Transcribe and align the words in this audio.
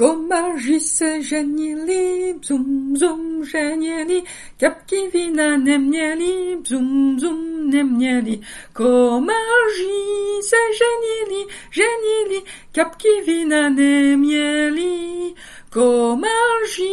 Komaři 0.00 0.80
se 0.80 1.22
ženili, 1.22 2.34
bzum, 2.40 2.92
bzum, 2.92 3.44
ženili, 3.44 4.22
kapky 4.60 5.10
vína 5.12 5.56
neměli, 5.56 6.56
bzum, 6.62 7.16
bzum, 7.16 7.70
neměli. 7.70 8.40
Komaři 8.72 10.00
se 10.40 10.56
ženili, 10.80 11.46
ženili, 11.70 12.42
kapky 12.72 13.08
vína 13.26 13.68
neměli. 13.68 15.34
Komaři 15.70 16.92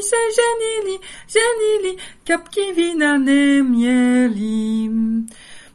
se 0.00 0.16
ženili, 0.38 0.98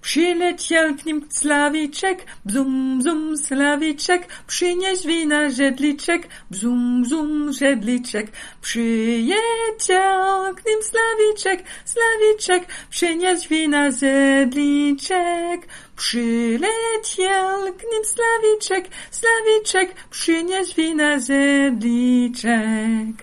Przyleciał 0.10 0.96
k 0.96 1.04
nim 1.06 1.26
slawiczek, 1.30 2.26
bzum, 2.46 3.00
bzum, 3.00 3.38
slawiczek, 3.38 4.28
przynieś 4.48 5.06
wina 5.06 5.50
żedliczek, 5.50 6.28
bzum, 6.52 7.04
bzum, 7.04 7.54
żedliczek. 7.54 8.28
Przyjechał 8.62 10.56
k 10.56 10.62
nim 10.68 10.82
slawiczek, 10.90 11.64
slawiczek, 11.86 12.74
przynieś 12.90 13.48
wina 13.48 13.92
żedliczek. 13.92 15.60
Przyleciał 15.96 17.58
k 17.78 17.84
nim 17.92 18.06
slawiczek, 18.14 18.90
slawiczek, 19.12 19.96
przynieś 20.10 20.76
wina 20.76 21.20
żedliczek. 21.20 23.16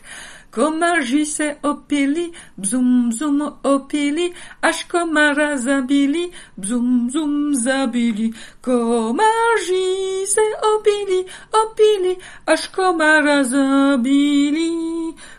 Comme 0.56 0.82
agissait 0.82 1.58
Opélie, 1.62 2.32
bzoum 2.56 3.10
bzoum 3.10 3.58
Opélie, 3.62 4.32
h 4.62 4.88
comme 4.88 5.18
Razabili, 5.18 6.30
bzoum 6.56 7.08
bzoum 7.08 7.52
Zabili. 7.52 8.32
Comme 8.62 9.20
agissait 9.20 10.56
Opélie, 10.74 11.26
Opélie, 11.52 12.16
h 12.48 12.70
comme 12.72 13.02
Razabili. 13.02 14.72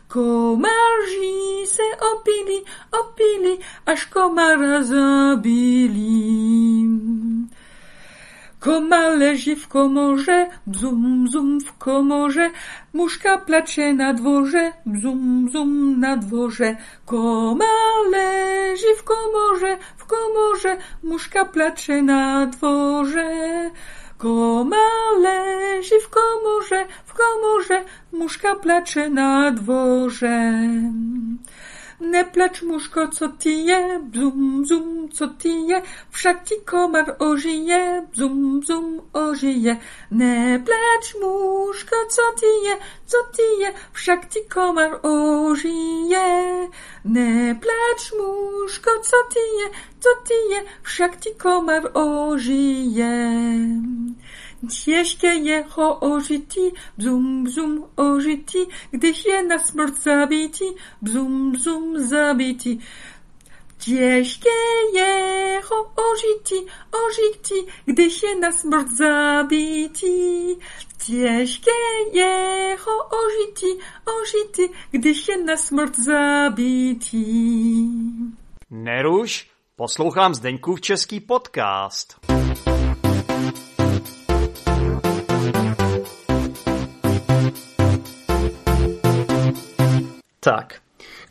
Comme 0.07 0.65
agissait 0.65 1.97
Opélie, 2.13 2.63
Opélie, 2.93 3.59
h 3.87 4.09
comme 4.11 4.37
Razabili. 4.37 5.97
Koma 8.67 9.09
leży 9.09 9.55
w 9.55 9.67
komorze, 9.67 10.47
bzum, 10.67 11.23
bzum 11.25 11.59
w 11.59 11.77
komorze, 11.77 12.49
muszka 12.93 13.37
placze 13.37 13.93
na 13.93 14.13
dworze, 14.13 14.73
bzum, 14.85 15.45
bzum 15.45 15.99
na 15.99 16.17
dworze. 16.17 16.75
Koma 17.05 17.65
leży 18.11 18.95
w 18.97 19.03
komorze, 19.03 19.77
w 19.97 20.05
komorze, 20.05 20.77
muszka 21.03 21.45
placze 21.45 22.01
na 22.01 22.45
dworze. 22.45 23.29
Koma 24.17 24.87
leży 25.21 25.99
w 25.99 26.09
komorze, 26.09 26.85
w 27.05 27.13
komorze, 27.13 27.83
muszka 28.11 28.55
placze 28.55 29.09
na 29.09 29.51
dworze. 29.51 30.51
Ne 31.99 32.25
placz 32.25 32.61
muszko, 32.61 33.07
co 33.07 33.29
ty 33.29 33.49
je, 33.49 33.99
bzum, 33.99 34.61
bzum, 34.63 35.09
co 35.09 35.27
ty 35.27 35.49
je, 35.49 35.81
wszak 36.11 36.43
ci 36.47 36.55
komar 36.65 37.15
ożyje, 37.19 38.07
bzum, 38.11 38.59
bzum, 38.59 39.01
ożyje. 39.13 39.77
Ne 40.11 40.59
placz 40.65 41.15
muszko, 41.21 41.95
co 42.09 42.21
ty 42.39 42.45
je, 42.45 42.77
co 43.05 43.17
ty 43.35 43.41
je, 43.59 43.73
wszak 43.93 44.33
ci 44.33 44.39
komar 44.49 44.99
ożyje. 45.03 46.27
Ne 47.05 47.55
placz 47.55 48.13
muszko, 48.19 48.91
co 49.01 49.17
ty 49.33 49.39
je, 49.39 49.69
co 49.99 50.09
ty 50.27 50.33
je, 50.53 50.63
wszak 50.83 51.19
ci 51.19 51.35
komar 51.35 51.91
ożyje. 51.93 53.13
Těžké 54.83 55.35
jeho 55.35 55.95
ožití, 55.95 56.73
bzum, 56.97 57.43
bzum, 57.43 57.85
ožití, 57.95 58.59
když 58.91 59.25
je 59.25 59.43
na 59.43 59.59
smrt 59.59 60.01
zabití, 60.01 60.65
bzum, 61.01 61.51
bzum, 61.51 62.07
zabití. 62.07 62.81
Těžké 63.77 64.49
jeho 64.93 65.91
ožití, 66.11 66.67
ožití, 67.05 67.71
když 67.85 68.23
je 68.23 68.39
na 68.39 68.51
smrt 68.51 68.87
zabití. 68.87 70.57
Těžké 71.05 71.71
jeho 72.13 72.97
ožití, 73.25 73.79
ožití, 74.21 74.73
když 74.91 75.27
je 75.27 75.43
na 75.43 75.57
smrt 75.57 75.99
zabití. 75.99 77.89
Neruš, 78.69 79.49
poslouchám 79.75 80.33
Zdeňkův 80.33 80.81
český 80.81 81.19
podcast. 81.19 82.19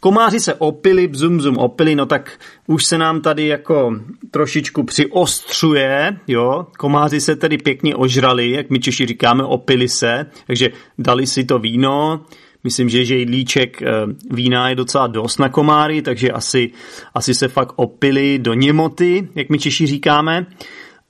Komáři 0.01 0.41
se 0.41 0.55
opili, 0.55 1.09
bzum, 1.09 1.39
bzum, 1.39 1.59
opili, 1.59 1.95
no 1.95 2.07
tak 2.07 2.39
už 2.67 2.85
se 2.85 2.99
nám 2.99 3.21
tady 3.21 3.47
jako 3.47 3.97
trošičku 4.31 4.83
přiostřuje, 4.83 6.19
jo, 6.29 6.67
komáři 6.79 7.21
se 7.21 7.37
tedy 7.37 7.59
pěkně 7.59 7.97
ožrali, 7.97 8.51
jak 8.51 8.71
my 8.71 8.79
Češi 8.79 9.07
říkáme, 9.07 9.45
opili 9.45 9.89
se, 9.89 10.27
takže 10.47 10.71
dali 10.99 11.27
si 11.27 11.45
to 11.45 11.59
víno, 11.59 12.25
myslím, 12.65 12.89
že 12.89 13.05
žejdlíček 13.05 13.83
eh, 13.83 13.87
vína 14.31 14.69
je 14.69 14.75
docela 14.75 15.07
dost 15.07 15.39
na 15.39 15.49
komáry, 15.49 16.03
takže 16.03 16.31
asi, 16.31 16.71
asi 17.15 17.35
se 17.35 17.49
fakt 17.49 17.73
opili 17.77 18.39
do 18.39 18.55
němoty, 18.55 19.29
jak 19.35 19.49
my 19.49 19.59
Češi 19.59 19.87
říkáme, 19.87 20.47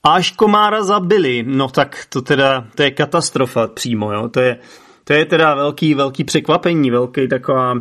až 0.02 0.30
komára 0.30 0.84
zabili, 0.84 1.44
no 1.46 1.68
tak 1.68 2.06
to 2.08 2.22
teda, 2.22 2.66
to 2.74 2.82
je 2.82 2.90
katastrofa 2.90 3.66
přímo, 3.66 4.12
jo, 4.12 4.28
to 4.28 4.40
je, 4.40 4.58
to 5.04 5.12
je 5.12 5.24
teda 5.24 5.54
velký, 5.54 5.94
velký 5.94 6.24
překvapení, 6.24 6.90
velký 6.90 7.28
taková, 7.28 7.74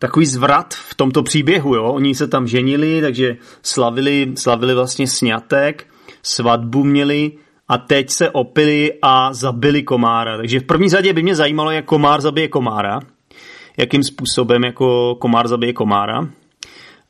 takový 0.00 0.26
zvrat 0.26 0.74
v 0.74 0.94
tomto 0.94 1.22
příběhu, 1.22 1.74
jo. 1.74 1.84
Oni 1.84 2.14
se 2.14 2.28
tam 2.28 2.46
ženili, 2.46 3.00
takže 3.00 3.36
slavili, 3.62 4.32
slavili 4.34 4.74
vlastně 4.74 5.06
sňatek, 5.06 5.86
svatbu 6.22 6.84
měli 6.84 7.32
a 7.68 7.78
teď 7.78 8.10
se 8.10 8.30
opili 8.30 8.92
a 9.02 9.32
zabili 9.32 9.82
komára. 9.82 10.36
Takže 10.36 10.60
v 10.60 10.64
první 10.64 10.88
řadě 10.88 11.12
by 11.12 11.22
mě 11.22 11.34
zajímalo, 11.34 11.70
jak 11.70 11.84
komár 11.84 12.20
zabije 12.20 12.48
komára. 12.48 13.00
Jakým 13.76 14.02
způsobem 14.02 14.64
jako 14.64 15.14
komár 15.14 15.48
zabije 15.48 15.72
komára. 15.72 16.28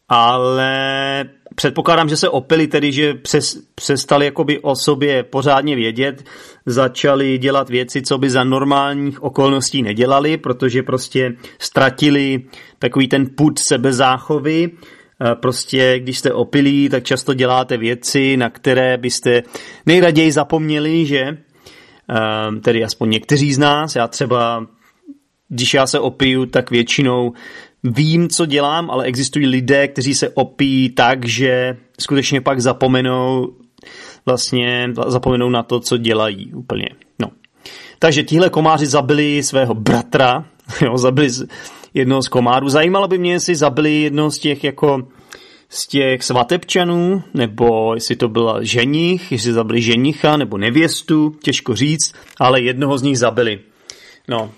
Ale 0.09 1.25
předpokládám, 1.61 2.09
že 2.09 2.17
se 2.17 2.29
opili 2.29 2.67
tedy, 2.67 2.93
že 2.93 3.15
přes, 3.15 3.59
přestali 3.75 4.25
jakoby 4.25 4.59
o 4.59 4.77
sobě 4.77 5.23
pořádně 5.23 5.77
vědět, 5.77 6.25
začali 6.67 7.39
dělat 7.39 7.71
věci, 7.71 8.03
co 8.03 8.19
by 8.19 8.31
za 8.31 8.45
normálních 8.45 9.23
okolností 9.23 9.83
nedělali, 9.83 10.37
protože 10.37 10.83
prostě 10.83 11.37
ztratili 11.59 12.45
takový 12.79 13.09
ten 13.09 13.27
put 13.37 13.59
sebezáchovy, 13.59 14.71
Prostě, 15.41 15.99
když 15.99 16.19
jste 16.19 16.33
opilí, 16.33 16.89
tak 16.89 17.05
často 17.05 17.35
děláte 17.35 17.77
věci, 17.77 18.37
na 18.37 18.51
které 18.51 18.97
byste 18.97 19.43
nejraději 19.87 20.33
zapomněli, 20.33 21.07
že? 21.07 21.37
Tedy 22.63 22.85
aspoň 22.85 23.11
někteří 23.11 23.53
z 23.53 23.59
nás. 23.59 23.97
Já 23.97 24.09
třeba, 24.09 24.67
když 25.49 25.75
já 25.75 25.87
se 25.87 25.99
opiju, 25.99 26.47
tak 26.47 26.71
většinou 26.71 27.33
vím, 27.85 28.29
co 28.29 28.47
dělám, 28.47 28.91
ale 28.91 29.05
existují 29.05 29.47
lidé, 29.47 29.89
kteří 29.89 30.15
se 30.15 30.29
opíjí 30.29 30.91
tak, 30.91 31.25
že 31.25 31.77
skutečně 31.99 32.41
pak 32.41 32.61
zapomenou 32.61 33.49
vlastně 34.27 34.93
zapomenou 35.07 35.51
na 35.51 35.63
to, 35.63 35.81
co 35.81 35.97
dělají 35.97 36.55
úplně. 36.55 36.89
No. 37.19 37.31
Takže 37.99 38.23
tihle 38.23 38.51
komáři 38.51 38.87
zabili 38.87 39.43
svého 39.43 39.75
bratra, 39.75 40.45
jo, 40.85 40.99
zabili 40.99 41.29
jednoho 41.95 42.23
z 42.23 42.29
komárů. 42.29 42.69
Zajímalo 42.69 43.09
by 43.09 43.19
mě, 43.19 43.33
jestli 43.33 43.57
zabili 43.57 44.03
jednoho 44.03 44.31
z 44.31 44.39
těch 44.39 44.65
jako 44.65 45.03
z 45.69 45.87
těch 45.87 46.25
svatebčanů, 46.25 47.23
nebo 47.35 47.95
jestli 47.95 48.17
to 48.17 48.29
byla 48.29 48.63
ženich, 48.63 49.33
jestli 49.33 49.53
zabili 49.53 49.83
ženicha 49.83 50.37
nebo 50.37 50.59
nevěstu, 50.59 51.35
těžko 51.43 51.77
říct, 51.77 52.15
ale 52.41 52.63
jednoho 52.63 52.99
z 52.99 53.03
nich 53.03 53.19
zabili. 53.19 53.61
No, 54.29 54.51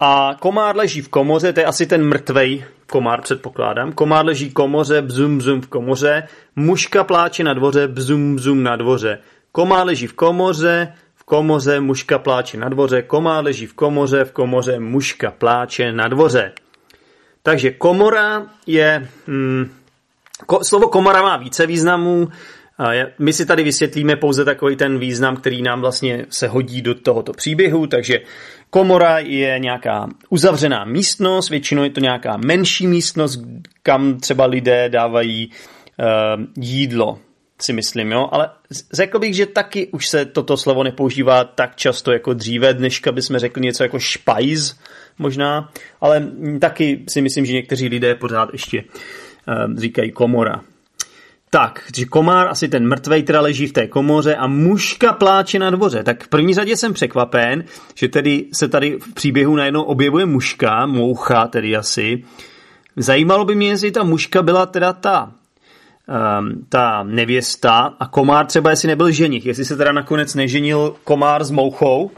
a 0.00 0.36
komár 0.40 0.76
leží 0.76 1.02
v 1.02 1.08
komoře, 1.08 1.52
to 1.52 1.60
je 1.60 1.66
asi 1.66 1.86
ten 1.86 2.08
mrtvej 2.08 2.64
komár, 2.86 3.20
předpokládám. 3.20 3.92
Komár 3.92 4.26
leží 4.26 4.48
v 4.48 4.54
komoře, 4.54 5.02
bzum, 5.02 5.38
bzum 5.38 5.60
v 5.60 5.66
komoře. 5.66 6.28
Muška 6.56 7.04
pláče 7.04 7.44
na 7.44 7.54
dvoře, 7.54 7.88
bzum, 7.88 8.36
bzum 8.36 8.62
na 8.62 8.76
dvoře. 8.76 9.18
Komár 9.52 9.86
leží 9.86 10.06
v 10.06 10.12
komoře, 10.12 10.92
v 11.14 11.24
komoře, 11.24 11.80
muška 11.80 12.18
pláče 12.18 12.56
na 12.56 12.68
dvoře. 12.68 13.02
Komár 13.02 13.44
leží 13.44 13.66
v 13.66 13.74
komoře, 13.74 14.24
v 14.24 14.32
komoře, 14.32 14.80
muška 14.80 15.30
pláče 15.30 15.92
na 15.92 16.08
dvoře. 16.08 16.52
Takže 17.42 17.70
komora 17.70 18.46
je... 18.66 19.08
Hmm, 19.26 19.70
ko, 20.46 20.64
slovo 20.64 20.88
komora 20.88 21.22
má 21.22 21.36
více 21.36 21.66
významů. 21.66 22.28
My 23.18 23.32
si 23.32 23.46
tady 23.46 23.62
vysvětlíme 23.62 24.16
pouze 24.16 24.44
takový 24.44 24.76
ten 24.76 24.98
význam, 24.98 25.36
který 25.36 25.62
nám 25.62 25.80
vlastně 25.80 26.26
se 26.30 26.48
hodí 26.48 26.82
do 26.82 26.94
tohoto 26.94 27.32
příběhu, 27.32 27.86
takže 27.86 28.20
Komora 28.70 29.18
je 29.18 29.58
nějaká 29.58 30.08
uzavřená 30.28 30.84
místnost, 30.84 31.50
většinou 31.50 31.82
je 31.82 31.90
to 31.90 32.00
nějaká 32.00 32.36
menší 32.36 32.86
místnost, 32.86 33.40
kam 33.82 34.20
třeba 34.20 34.46
lidé 34.46 34.88
dávají 34.88 35.50
uh, 35.50 36.44
jídlo. 36.64 37.18
si 37.60 37.72
myslím, 37.72 38.12
jo, 38.12 38.28
ale 38.32 38.50
řekl 38.92 39.18
bych, 39.18 39.34
že 39.34 39.46
taky 39.46 39.86
už 39.86 40.08
se 40.08 40.24
toto 40.24 40.56
slovo 40.56 40.82
nepoužívá 40.82 41.44
tak 41.44 41.76
často 41.76 42.12
jako 42.12 42.34
dříve, 42.34 42.74
dneška 42.74 43.12
bychom 43.12 43.38
řekli 43.38 43.62
něco 43.62 43.82
jako 43.82 43.98
špajz 43.98 44.78
možná, 45.18 45.72
ale 46.00 46.28
taky 46.60 47.04
si 47.08 47.22
myslím, 47.22 47.46
že 47.46 47.52
někteří 47.52 47.88
lidé 47.88 48.14
pořád 48.14 48.48
ještě 48.52 48.84
uh, 48.84 49.76
říkají 49.76 50.12
komora. 50.12 50.60
Tak, 51.50 51.82
že 51.96 52.04
komár, 52.04 52.48
asi 52.48 52.68
ten 52.68 52.88
mrtvej 52.88 53.22
teda 53.22 53.40
leží 53.40 53.66
v 53.66 53.72
té 53.72 53.86
komoře 53.86 54.36
a 54.36 54.46
muška 54.46 55.12
pláče 55.12 55.58
na 55.58 55.70
dvoře. 55.70 56.02
Tak 56.02 56.24
v 56.24 56.28
první 56.28 56.54
řadě 56.54 56.76
jsem 56.76 56.92
překvapen, 56.92 57.64
že 57.94 58.08
tedy 58.08 58.44
se 58.52 58.68
tady 58.68 58.98
v 58.98 59.14
příběhu 59.14 59.56
najednou 59.56 59.82
objevuje 59.82 60.26
muška, 60.26 60.86
moucha 60.86 61.46
tedy 61.46 61.76
asi. 61.76 62.24
Zajímalo 62.96 63.44
by 63.44 63.54
mě, 63.54 63.68
jestli 63.68 63.90
ta 63.90 64.04
muška 64.04 64.42
byla 64.42 64.66
teda 64.66 64.92
ta 64.92 65.32
um, 66.08 66.66
ta 66.68 67.02
nevěsta 67.02 67.94
a 68.00 68.06
komár 68.06 68.46
třeba 68.46 68.70
jestli 68.70 68.88
nebyl 68.88 69.10
ženich, 69.10 69.46
jestli 69.46 69.64
se 69.64 69.76
teda 69.76 69.92
nakonec 69.92 70.34
neženil 70.34 70.96
komár 71.04 71.44
s 71.44 71.50
mouchou, 71.50 72.10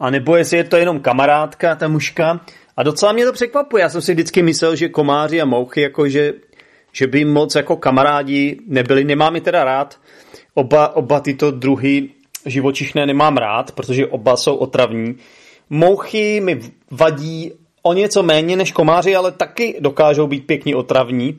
a 0.00 0.10
nebo 0.10 0.36
jestli 0.36 0.56
je 0.56 0.64
to 0.64 0.76
jenom 0.76 1.00
kamarádka, 1.00 1.74
ta 1.74 1.88
muška. 1.88 2.40
A 2.76 2.82
docela 2.82 3.12
mě 3.12 3.24
to 3.24 3.32
překvapuje. 3.32 3.82
Já 3.82 3.88
jsem 3.88 4.02
si 4.02 4.12
vždycky 4.12 4.42
myslel, 4.42 4.76
že 4.76 4.88
komáři 4.88 5.40
a 5.40 5.44
mouchy, 5.44 5.80
jakože 5.80 6.32
že 6.96 7.06
by 7.06 7.24
moc 7.24 7.54
jako 7.54 7.76
kamarádi 7.76 8.58
nebyli. 8.66 9.04
Nemám 9.04 9.34
je 9.34 9.40
teda 9.40 9.64
rád. 9.64 9.98
Oba, 10.54 10.96
oba 10.96 11.20
tyto 11.20 11.50
druhy 11.50 12.08
živočišné 12.46 13.06
nemám 13.06 13.36
rád, 13.36 13.72
protože 13.72 14.06
oba 14.06 14.36
jsou 14.36 14.56
otravní. 14.56 15.16
Mouchy 15.70 16.40
mi 16.40 16.60
vadí 16.90 17.52
o 17.82 17.92
něco 17.92 18.22
méně 18.22 18.56
než 18.56 18.72
komáři, 18.72 19.16
ale 19.16 19.32
taky 19.32 19.76
dokážou 19.80 20.26
být 20.26 20.46
pěkně 20.46 20.76
otravní. 20.76 21.38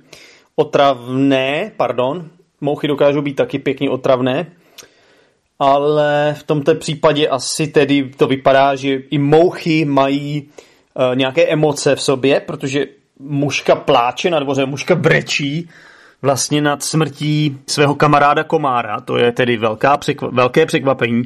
Otravné, 0.55 1.71
pardon. 1.77 2.29
Mouchy 2.61 2.87
dokážou 2.87 3.21
být 3.21 3.33
taky 3.35 3.59
pěkně 3.59 3.89
otravné. 3.89 4.51
Ale 5.59 6.35
v 6.39 6.43
tomto 6.43 6.75
případě 6.75 7.27
asi 7.27 7.67
tedy 7.67 8.11
to 8.17 8.27
vypadá, 8.27 8.75
že 8.75 8.95
i 8.95 9.17
mouchy 9.17 9.85
mají 9.85 10.49
uh, 10.93 11.15
nějaké 11.15 11.47
emoce 11.47 11.95
v 11.95 12.01
sobě, 12.01 12.39
protože 12.39 12.85
muška 13.19 13.75
pláče 13.75 14.29
na 14.29 14.39
dvoře, 14.39 14.65
muška 14.65 14.95
brečí 14.95 15.69
vlastně 16.21 16.61
nad 16.61 16.83
smrtí 16.83 17.57
svého 17.67 17.95
kamaráda 17.95 18.43
Komára, 18.43 18.99
to 18.99 19.17
je 19.17 19.31
tedy 19.31 19.57
velká 19.57 19.97
překva- 19.97 20.29
velké 20.33 20.65
překvapení. 20.65 21.23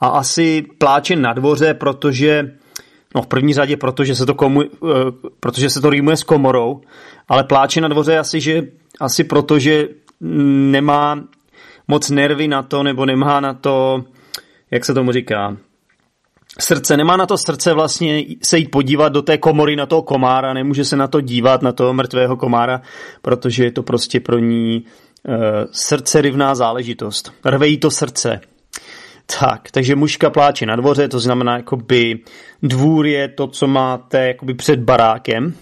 A 0.00 0.08
asi 0.08 0.64
pláče 0.78 1.16
na 1.16 1.32
dvoře, 1.32 1.74
protože 1.74 2.50
No 3.16 3.22
v 3.22 3.26
první 3.26 3.54
řadě, 3.54 3.76
protože 3.76 4.14
se 4.14 4.26
to, 4.26 4.34
komu, 4.34 4.60
uh, 4.60 4.90
protože 5.40 5.70
se 5.70 5.80
to 5.80 5.90
rýmuje 5.90 6.16
s 6.16 6.22
komorou, 6.22 6.80
ale 7.28 7.44
pláče 7.44 7.80
na 7.80 7.88
dvoře 7.88 8.18
asi, 8.18 8.40
že, 8.40 8.62
asi 9.00 9.24
proto, 9.24 9.58
že 9.58 9.88
nemá 10.70 11.24
moc 11.88 12.10
nervy 12.10 12.48
na 12.48 12.62
to, 12.62 12.82
nebo 12.82 13.06
nemá 13.06 13.40
na 13.40 13.54
to, 13.54 14.04
jak 14.70 14.84
se 14.84 14.94
tomu 14.94 15.12
říká, 15.12 15.56
srdce, 16.58 16.96
nemá 16.96 17.16
na 17.16 17.26
to 17.26 17.38
srdce 17.38 17.74
vlastně 17.74 18.24
se 18.42 18.58
jít 18.58 18.70
podívat 18.70 19.08
do 19.08 19.22
té 19.22 19.38
komory 19.38 19.76
na 19.76 19.86
toho 19.86 20.02
komára, 20.02 20.52
nemůže 20.52 20.84
se 20.84 20.96
na 20.96 21.08
to 21.08 21.20
dívat, 21.20 21.62
na 21.62 21.72
toho 21.72 21.92
mrtvého 21.92 22.36
komára, 22.36 22.80
protože 23.22 23.64
je 23.64 23.72
to 23.72 23.82
prostě 23.82 24.20
pro 24.20 24.38
ní 24.38 24.84
uh, 24.84 25.34
srdcerivná 25.70 26.54
záležitost. 26.54 27.32
Rve 27.44 27.68
jí 27.68 27.78
to 27.78 27.90
srdce. 27.90 28.40
Tak, 29.40 29.70
takže 29.70 29.96
mužka 29.96 30.30
pláče 30.30 30.66
na 30.66 30.76
dvoře, 30.76 31.08
to 31.08 31.20
znamená, 31.20 31.56
jakoby 31.56 32.20
dvůr 32.62 33.06
je 33.06 33.28
to, 33.28 33.46
co 33.46 33.66
máte 33.66 34.26
jakoby 34.26 34.54
před 34.54 34.80
barákem, 34.80 35.54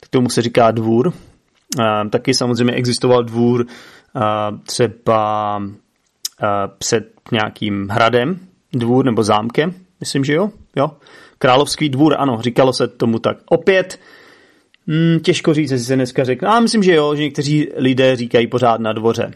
k 0.00 0.08
tomu 0.08 0.28
se 0.28 0.42
říká 0.42 0.70
dvůr. 0.70 1.06
Uh, 1.08 2.10
taky 2.10 2.34
samozřejmě 2.34 2.72
existoval 2.72 3.24
dvůr 3.24 3.60
uh, 3.60 4.22
třeba 4.66 5.56
uh, 5.56 5.66
před 6.78 7.04
nějakým 7.32 7.88
hradem, 7.90 8.38
dvůr 8.72 9.04
nebo 9.04 9.22
zámkem, 9.22 9.74
Myslím, 10.00 10.24
že 10.24 10.32
jo? 10.32 10.50
jo? 10.76 10.90
Královský 11.38 11.88
dvůr, 11.88 12.14
ano, 12.18 12.38
říkalo 12.42 12.72
se 12.72 12.88
tomu 12.88 13.18
tak. 13.18 13.36
Opět, 13.46 14.00
hmm, 14.86 15.20
těžko 15.20 15.54
říct, 15.54 15.70
jestli 15.70 15.86
se 15.86 15.94
dneska 15.94 16.24
řekne. 16.24 16.48
A 16.48 16.60
myslím, 16.60 16.82
že 16.82 16.94
jo, 16.94 17.14
že 17.14 17.22
někteří 17.22 17.68
lidé 17.76 18.16
říkají 18.16 18.46
pořád 18.46 18.80
na 18.80 18.92
dvoře. 18.92 19.30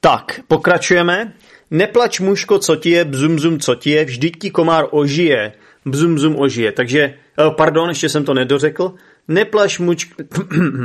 Tak, 0.00 0.40
pokračujeme. 0.48 1.32
Neplač 1.70 2.20
muško, 2.20 2.58
co 2.58 2.76
ti 2.76 2.90
je, 2.90 3.04
bzum, 3.04 3.36
bzum, 3.36 3.60
co 3.60 3.74
ti 3.74 3.90
je, 3.90 4.04
vždyť 4.04 4.38
ti 4.38 4.50
komár 4.50 4.86
ožije, 4.90 5.52
bzum, 5.84 6.14
bzum, 6.14 6.38
ožije. 6.38 6.72
Takže, 6.72 7.00
eh, 7.02 7.50
pardon, 7.56 7.88
ještě 7.88 8.08
jsem 8.08 8.24
to 8.24 8.34
nedořekl. 8.34 8.94
Neplač 9.28 9.78
mučko, 9.78 10.22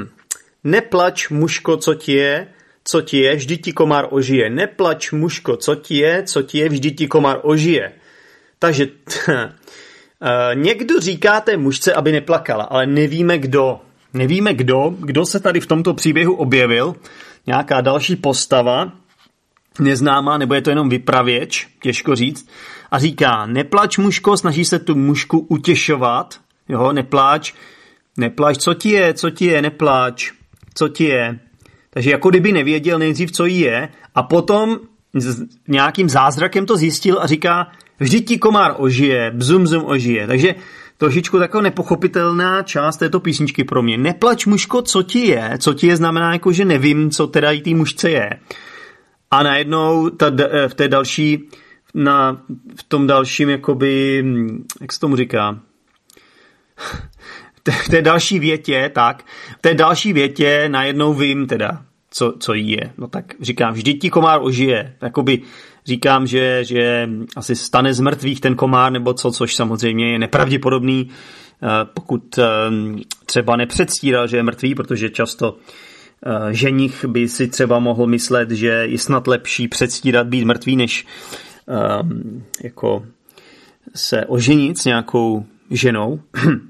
neplač 0.63 1.29
muško, 1.29 1.77
co 1.77 1.93
ti 1.93 2.13
je, 2.13 2.47
co 2.83 3.01
ti 3.01 3.17
je, 3.17 3.35
vždyť 3.35 3.61
ti 3.61 3.71
komár 3.73 4.07
ožije. 4.09 4.49
Neplač 4.49 5.11
muško, 5.11 5.57
co 5.57 5.75
ti 5.75 5.95
je, 5.97 6.23
co 6.23 6.39
ti 6.41 6.57
je, 6.57 6.69
vždyť 6.69 6.97
ti 6.97 7.07
komár 7.07 7.39
ožije. 7.43 8.00
Takže 8.61 8.87
uh, 9.27 9.35
někdo 10.53 10.99
říká 10.99 11.41
té 11.41 11.57
mužce, 11.57 11.93
aby 11.93 12.11
neplakala, 12.11 12.63
ale 12.63 12.85
nevíme 12.85 13.37
kdo. 13.37 13.79
Nevíme 14.13 14.53
kdo, 14.53 14.95
kdo 14.99 15.25
se 15.25 15.39
tady 15.39 15.59
v 15.59 15.65
tomto 15.65 15.93
příběhu 15.93 16.33
objevil. 16.33 16.95
Nějaká 17.47 17.81
další 17.81 18.15
postava, 18.15 18.91
neznámá, 19.79 20.37
nebo 20.37 20.53
je 20.53 20.61
to 20.61 20.69
jenom 20.69 20.89
vypravěč, 20.89 21.67
těžko 21.81 22.15
říct. 22.15 22.49
A 22.91 22.99
říká, 22.99 23.45
neplač 23.45 23.97
mužko, 23.97 24.37
snaží 24.37 24.65
se 24.65 24.79
tu 24.79 24.95
mužku 24.95 25.39
utěšovat. 25.39 26.39
Jo, 26.69 26.91
nepláč, 26.91 27.53
nepláč, 28.17 28.57
co 28.57 28.73
ti 28.73 28.89
je, 28.89 29.13
co 29.13 29.29
ti 29.29 29.45
je, 29.45 29.61
nepláč, 29.61 30.31
co 30.73 30.87
ti 30.87 31.03
je. 31.03 31.39
Takže 31.89 32.11
jako 32.11 32.29
kdyby 32.29 32.51
nevěděl 32.51 32.99
nejdřív, 32.99 33.31
co 33.31 33.45
jí 33.45 33.59
je, 33.59 33.89
a 34.15 34.23
potom 34.23 34.79
nějakým 35.67 36.09
zázrakem 36.09 36.65
to 36.65 36.77
zjistil 36.77 37.19
a 37.21 37.27
říká, 37.27 37.71
Vždyť 38.01 38.27
ti 38.27 38.35
komár 38.41 38.81
ožije, 38.81 39.31
bzum 39.31 39.63
bzum 39.63 39.85
ožije. 39.85 40.27
Takže 40.27 40.55
trošičku 40.97 41.39
taková 41.39 41.61
nepochopitelná 41.63 42.63
část 42.63 42.97
této 42.97 43.19
písničky 43.19 43.63
pro 43.63 43.83
mě. 43.83 43.97
Neplač 43.97 44.45
mužko, 44.45 44.81
co 44.81 45.03
ti 45.03 45.27
je. 45.27 45.57
Co 45.57 45.73
ti 45.73 45.87
je 45.87 45.95
znamená 45.95 46.33
jako, 46.33 46.51
že 46.51 46.65
nevím, 46.65 47.11
co 47.11 47.27
teda 47.27 47.51
i 47.51 47.61
té 47.61 47.69
mužce 47.69 48.09
je. 48.09 48.29
A 49.31 49.43
najednou 49.43 50.09
ta, 50.09 50.31
eh, 50.33 50.67
v 50.67 50.73
té 50.73 50.87
další, 50.87 51.49
na, 51.93 52.41
v 52.75 52.83
tom 52.83 53.07
dalším, 53.07 53.49
jakoby, 53.49 54.23
jak 54.81 54.93
se 54.93 54.99
tomu 54.99 55.15
říká, 55.15 55.59
v 57.85 57.89
té 57.89 58.01
další 58.01 58.39
větě, 58.39 58.91
tak, 58.93 59.23
v 59.57 59.61
té 59.61 59.73
další 59.73 60.13
větě 60.13 60.65
najednou 60.67 61.13
vím 61.13 61.47
teda, 61.47 61.85
co, 62.11 62.33
co 62.39 62.53
jí 62.53 62.71
je. 62.71 62.93
No 62.97 63.07
tak 63.07 63.25
říkám, 63.41 63.73
vždyť 63.73 64.01
ti 64.01 64.09
komár 64.09 64.39
ožije. 64.43 64.95
Jakoby 65.01 65.41
říkám, 65.85 66.27
že, 66.27 66.63
že 66.63 67.09
asi 67.35 67.55
stane 67.55 67.93
z 67.93 67.99
mrtvých 67.99 68.41
ten 68.41 68.55
komár 68.55 68.91
nebo 68.91 69.13
co, 69.13 69.31
což 69.31 69.55
samozřejmě 69.55 70.11
je 70.11 70.19
nepravděpodobný, 70.19 71.09
eh, 71.09 71.67
pokud 71.93 72.37
eh, 72.37 72.45
třeba 73.25 73.55
nepředstíral, 73.55 74.27
že 74.27 74.37
je 74.37 74.43
mrtvý, 74.43 74.75
protože 74.75 75.09
často 75.09 75.57
eh, 76.25 76.53
ženich 76.53 77.05
by 77.05 77.27
si 77.27 77.47
třeba 77.47 77.79
mohl 77.79 78.07
myslet, 78.07 78.51
že 78.51 78.67
je 78.67 78.97
snad 78.97 79.27
lepší 79.27 79.67
předstírat 79.67 80.27
být 80.27 80.45
mrtvý, 80.45 80.75
než 80.75 81.05
jako 82.63 83.05
se 83.95 84.25
oženit 84.25 84.77
s 84.77 84.85
nějakou 84.85 85.45
ženou. 85.71 86.19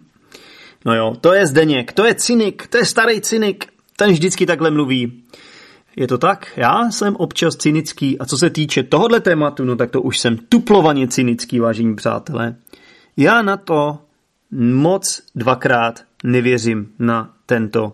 No 0.85 0.95
jo, 0.95 1.15
to 1.21 1.33
je 1.33 1.47
Zdeněk, 1.47 1.93
to 1.93 2.05
je 2.05 2.15
cynik, 2.15 2.67
to 2.67 2.77
je 2.77 2.85
starý 2.85 3.21
cynik, 3.21 3.65
ten 3.95 4.11
vždycky 4.11 4.45
takhle 4.45 4.71
mluví. 4.71 5.23
Je 5.95 6.07
to 6.07 6.17
tak? 6.17 6.47
Já 6.55 6.91
jsem 6.91 7.15
občas 7.15 7.55
cynický 7.55 8.19
a 8.19 8.25
co 8.25 8.37
se 8.37 8.49
týče 8.49 8.83
tohohle 8.83 9.19
tématu, 9.19 9.65
no 9.65 9.75
tak 9.75 9.91
to 9.91 10.01
už 10.01 10.19
jsem 10.19 10.37
tuplovaně 10.37 11.07
cynický, 11.07 11.59
vážení 11.59 11.95
přátelé. 11.95 12.55
Já 13.17 13.41
na 13.41 13.57
to 13.57 13.99
moc 14.51 15.21
dvakrát 15.35 16.03
nevěřím 16.23 16.89
na 16.99 17.33
tento 17.45 17.93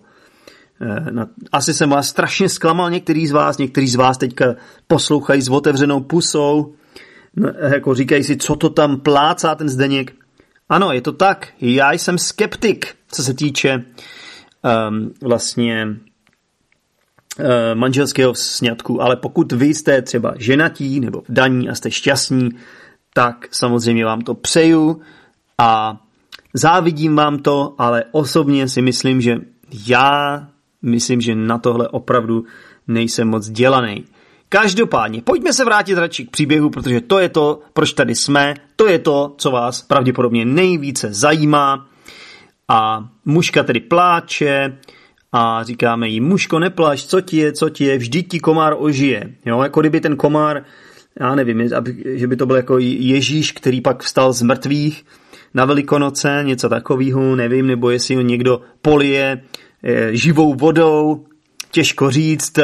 eh, 0.81 1.11
na, 1.11 1.27
asi 1.51 1.73
jsem 1.73 1.89
vás 1.89 2.07
strašně 2.07 2.49
zklamal 2.49 2.91
některý 2.91 3.27
z 3.27 3.31
vás, 3.31 3.57
někteří 3.57 3.87
z 3.87 3.95
vás 3.95 4.17
teďka 4.17 4.55
poslouchají 4.87 5.41
s 5.41 5.49
otevřenou 5.49 5.99
pusou, 5.99 6.73
no, 7.35 7.49
jako 7.69 7.95
říkají 7.95 8.23
si, 8.23 8.37
co 8.37 8.55
to 8.55 8.69
tam 8.69 8.99
plácá 8.99 9.55
ten 9.55 9.69
Zdeněk. 9.69 10.13
Ano, 10.69 10.91
je 10.91 11.01
to 11.01 11.11
tak, 11.11 11.47
já 11.61 11.93
jsem 11.93 12.17
skeptik, 12.17 12.95
co 13.11 13.23
se 13.23 13.33
týče 13.33 13.75
um, 13.75 15.13
vlastně 15.21 15.87
manželského 17.73 18.35
sňatku, 18.35 19.01
ale 19.01 19.15
pokud 19.15 19.51
vy 19.51 19.65
jste 19.65 20.01
třeba 20.01 20.33
ženatí 20.37 20.99
nebo 20.99 21.23
daní 21.29 21.69
a 21.69 21.75
jste 21.75 21.91
šťastní, 21.91 22.49
tak 23.13 23.47
samozřejmě 23.51 24.05
vám 24.05 24.21
to 24.21 24.33
přeju 24.33 25.01
a 25.57 25.97
závidím 26.53 27.15
vám 27.15 27.39
to, 27.39 27.75
ale 27.77 28.03
osobně 28.11 28.67
si 28.67 28.81
myslím, 28.81 29.21
že 29.21 29.37
já 29.87 30.47
myslím, 30.81 31.21
že 31.21 31.35
na 31.35 31.57
tohle 31.57 31.87
opravdu 31.87 32.45
nejsem 32.87 33.27
moc 33.27 33.49
dělaný. 33.49 34.05
Každopádně, 34.49 35.21
pojďme 35.21 35.53
se 35.53 35.65
vrátit 35.65 35.97
radši 35.97 36.25
k 36.25 36.31
příběhu, 36.31 36.69
protože 36.69 37.01
to 37.01 37.19
je 37.19 37.29
to, 37.29 37.59
proč 37.73 37.93
tady 37.93 38.15
jsme, 38.15 38.53
to 38.75 38.87
je 38.87 38.99
to, 38.99 39.35
co 39.37 39.51
vás 39.51 39.81
pravděpodobně 39.81 40.45
nejvíce 40.45 41.13
zajímá. 41.13 41.87
A 42.67 43.09
mužka 43.25 43.63
tedy 43.63 43.79
pláče, 43.79 44.77
a 45.31 45.63
říkáme 45.63 46.07
jí, 46.07 46.19
mužko 46.19 46.59
neplaš, 46.59 47.05
co 47.05 47.21
ti 47.21 47.37
je, 47.37 47.51
co 47.51 47.69
ti 47.69 47.83
je, 47.83 47.97
vždyť 47.97 48.31
ti 48.31 48.39
komár 48.39 48.75
ožije. 48.77 49.33
Jo, 49.45 49.61
jako 49.61 49.79
kdyby 49.79 50.01
ten 50.01 50.15
komár, 50.15 50.63
já 51.19 51.35
nevím, 51.35 51.69
že 52.05 52.27
by 52.27 52.35
to 52.35 52.45
byl 52.45 52.55
jako 52.55 52.77
Ježíš, 52.79 53.51
který 53.51 53.81
pak 53.81 54.03
vstal 54.03 54.33
z 54.33 54.41
mrtvých 54.41 55.05
na 55.53 55.65
Velikonoce, 55.65 56.39
něco 56.43 56.69
takového, 56.69 57.35
nevím, 57.35 57.67
nebo 57.67 57.89
jestli 57.89 58.15
ho 58.15 58.21
někdo 58.21 58.61
polije 58.81 59.41
eh, 59.83 60.15
živou 60.15 60.53
vodou, 60.53 61.25
těžko 61.71 62.11
říct. 62.11 62.59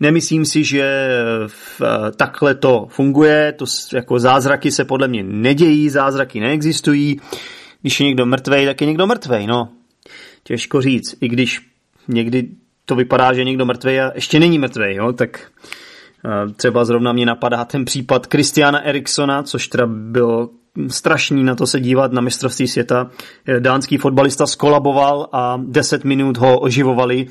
Nemyslím 0.00 0.44
si, 0.44 0.64
že 0.64 1.08
v, 1.46 1.82
takhle 2.16 2.54
to 2.54 2.86
funguje, 2.90 3.52
to 3.52 3.64
jako 3.94 4.18
zázraky 4.18 4.70
se 4.70 4.84
podle 4.84 5.08
mě 5.08 5.22
nedějí, 5.22 5.88
zázraky 5.88 6.40
neexistují. 6.40 7.20
Když 7.80 8.00
je 8.00 8.06
někdo 8.06 8.26
mrtvej, 8.26 8.66
tak 8.66 8.80
je 8.80 8.86
někdo 8.86 9.06
mrtvej, 9.06 9.46
no. 9.46 9.68
Těžko 10.42 10.82
říct, 10.82 11.16
i 11.20 11.28
když 11.28 11.60
někdy 12.08 12.48
to 12.84 12.94
vypadá, 12.94 13.32
že 13.32 13.44
někdo 13.44 13.64
mrtvej 13.64 14.00
a 14.00 14.12
ještě 14.14 14.40
není 14.40 14.58
mrtvej, 14.58 14.94
jo, 14.94 15.12
tak 15.12 15.50
třeba 16.56 16.84
zrovna 16.84 17.12
mě 17.12 17.26
napadá 17.26 17.64
ten 17.64 17.84
případ 17.84 18.26
Kristiana 18.26 18.80
Eriksona, 18.80 19.42
což 19.42 19.68
teda 19.68 19.86
bylo 19.86 20.48
strašný 20.88 21.44
na 21.44 21.54
to 21.54 21.66
se 21.66 21.80
dívat 21.80 22.12
na 22.12 22.20
mistrovství 22.20 22.68
světa. 22.68 23.10
Dánský 23.58 23.96
fotbalista 23.96 24.46
skolaboval 24.46 25.28
a 25.32 25.60
10 25.66 26.04
minut 26.04 26.36
ho 26.36 26.58
oživovali. 26.58 27.26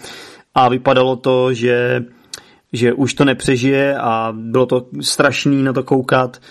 A 0.56 0.70
vypadalo 0.70 1.16
to, 1.16 1.54
že, 1.54 2.04
že 2.74 2.94
už 2.94 3.14
to 3.14 3.26
nepřežije 3.26 3.98
a 3.98 4.34
bylo 4.36 4.66
to 4.66 4.86
strašný 5.02 5.64
na 5.64 5.74
to 5.74 5.84
koukat. 5.84 6.42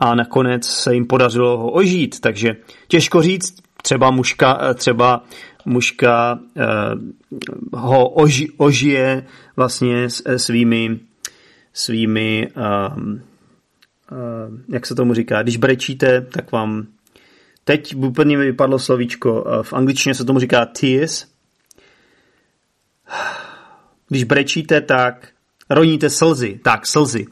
A 0.00 0.14
nakonec 0.14 0.66
se 0.66 0.94
jim 0.94 1.06
podařilo 1.06 1.58
ho 1.58 1.70
ožít, 1.70 2.20
takže 2.20 2.56
těžko 2.88 3.22
říct, 3.22 3.54
třeba 3.82 4.10
mužka, 4.10 4.74
třeba 4.74 5.24
mužka 5.66 6.38
eh, 6.56 6.62
ho 7.72 8.08
oži, 8.08 8.48
ožije 8.56 9.26
vlastně 9.56 10.08
svými 10.36 11.00
svými 11.76 12.48
uh, 12.56 13.02
uh, 13.02 13.14
jak 14.68 14.86
se 14.86 14.94
tomu 14.94 15.14
říká, 15.14 15.42
když 15.42 15.56
brečíte, 15.56 16.20
tak 16.20 16.52
vám 16.52 16.86
teď 17.64 17.96
úplně 17.96 18.38
mi 18.38 18.44
vypadlo 18.44 18.78
slovíčko, 18.78 19.42
uh, 19.42 19.62
v 19.62 19.72
angličtině 19.72 20.14
se 20.14 20.24
tomu 20.24 20.38
říká 20.38 20.66
tears, 20.66 21.26
když 24.08 24.24
brečíte, 24.24 24.80
tak 24.80 25.28
roníte 25.70 26.10
slzy. 26.10 26.60
Tak, 26.62 26.86
slzy. 26.86 27.26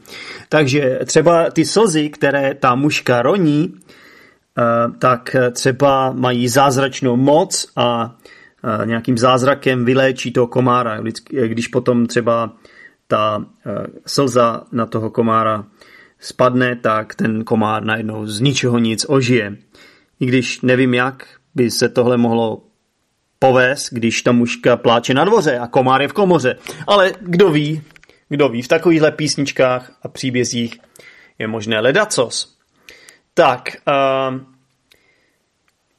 Takže 0.49 0.99
třeba 1.05 1.49
ty 1.49 1.65
slzy, 1.65 2.09
které 2.09 2.53
ta 2.53 2.75
mužka 2.75 3.21
roní, 3.21 3.73
eh, 3.73 3.91
tak 4.99 5.35
třeba 5.51 6.11
mají 6.11 6.47
zázračnou 6.47 7.15
moc 7.15 7.71
a 7.75 8.15
eh, 8.81 8.85
nějakým 8.85 9.17
zázrakem 9.17 9.85
vyléčí 9.85 10.31
toho 10.31 10.47
komára. 10.47 11.01
Když 11.47 11.67
potom 11.67 12.07
třeba 12.07 12.53
ta 13.07 13.45
eh, 13.65 13.71
slza 14.05 14.63
na 14.71 14.85
toho 14.85 15.09
komára 15.09 15.65
spadne, 16.19 16.75
tak 16.75 17.15
ten 17.15 17.43
komár 17.43 17.83
najednou 17.83 18.25
z 18.25 18.39
ničeho 18.39 18.77
nic 18.79 19.05
ožije. 19.09 19.57
I 20.19 20.25
když 20.25 20.61
nevím, 20.61 20.93
jak 20.93 21.27
by 21.55 21.71
se 21.71 21.89
tohle 21.89 22.17
mohlo 22.17 22.61
poves, 23.39 23.89
když 23.91 24.21
ta 24.21 24.31
mužka 24.31 24.77
pláče 24.77 25.13
na 25.13 25.25
dvoře 25.25 25.59
a 25.59 25.67
komár 25.67 26.01
je 26.01 26.07
v 26.07 26.13
komoře. 26.13 26.55
Ale 26.87 27.13
kdo 27.21 27.49
ví, 27.49 27.81
kdo 28.29 28.49
ví, 28.49 28.61
v 28.61 28.67
takovýchhle 28.67 29.11
písničkách 29.11 29.91
a 30.01 30.07
příbězích 30.07 30.79
je 31.39 31.47
možné 31.47 31.79
ledacos. 31.79 32.54
Tak, 33.37 33.77
uh, 33.87 34.39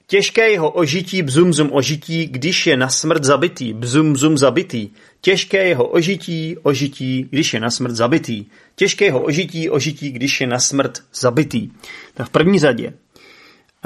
těžké 0.07 0.51
jeho 0.51 0.71
ožití, 0.71 1.23
bzum 1.23 1.53
zum 1.53 1.71
ožití, 1.73 2.27
když 2.27 2.67
je 2.67 2.77
na 2.77 2.89
smrt 2.89 3.25
zabitý, 3.25 3.73
bzum 3.73 4.17
zum 4.17 4.39
zabitý. 4.39 4.91
Těžké 5.21 5.69
jeho 5.69 5.87
ožití, 5.87 6.57
ožití, 6.63 7.27
když 7.31 7.55
je 7.55 7.61
na 7.61 7.71
smrt 7.71 7.95
zabitý. 7.95 8.45
Těžké 8.77 9.05
jeho 9.05 9.21
ožití, 9.21 9.71
ožití, 9.71 10.11
když 10.11 10.41
je 10.41 10.47
na 10.47 10.59
smrt 10.59 11.03
zabitý. 11.13 11.71
Tak 12.15 12.27
v 12.27 12.31
první 12.31 12.59
řadě 12.59 12.93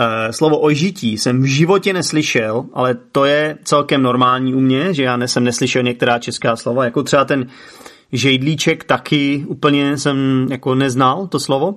Eh, 0.00 0.32
slovo 0.32 0.58
ožití 0.58 1.18
jsem 1.18 1.42
v 1.42 1.44
životě 1.44 1.92
neslyšel, 1.92 2.64
ale 2.72 2.96
to 3.12 3.24
je 3.24 3.58
celkem 3.64 4.02
normální 4.02 4.54
u 4.54 4.60
mě, 4.60 4.94
že 4.94 5.02
já 5.02 5.26
jsem 5.26 5.44
neslyšel 5.44 5.82
některá 5.82 6.18
česká 6.18 6.56
slova, 6.56 6.84
jako 6.84 7.02
třeba 7.02 7.24
ten 7.24 7.46
žejdlíček 8.12 8.84
taky 8.84 9.44
úplně 9.46 9.98
jsem 9.98 10.46
jako 10.50 10.74
neznal 10.74 11.26
to 11.26 11.40
slovo, 11.40 11.74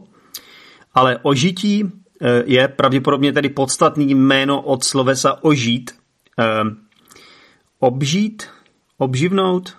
ale 0.94 1.20
ožití 1.22 1.84
eh, 2.22 2.44
je 2.46 2.68
pravděpodobně 2.68 3.34
tedy 3.34 3.50
podstatný 3.50 4.16
jméno 4.16 4.62
od 4.62 4.84
slovesa 4.84 5.44
ožít. 5.44 5.92
Eh, 6.40 6.44
obžít, 7.80 8.44
obživnout, 8.98 9.78